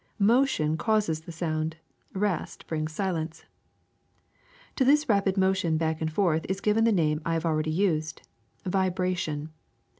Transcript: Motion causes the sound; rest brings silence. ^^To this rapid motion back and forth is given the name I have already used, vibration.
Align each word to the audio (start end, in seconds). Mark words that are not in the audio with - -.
Motion 0.17 0.77
causes 0.77 1.21
the 1.21 1.31
sound; 1.31 1.77
rest 2.15 2.65
brings 2.65 2.91
silence. 2.91 3.45
^^To 4.75 4.83
this 4.83 5.07
rapid 5.07 5.37
motion 5.37 5.77
back 5.77 6.01
and 6.01 6.11
forth 6.11 6.43
is 6.49 6.59
given 6.59 6.85
the 6.85 6.91
name 6.91 7.21
I 7.23 7.33
have 7.33 7.45
already 7.45 7.69
used, 7.69 8.23
vibration. 8.65 9.51